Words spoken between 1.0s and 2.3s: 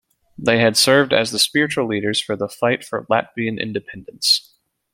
as the spiritual leaders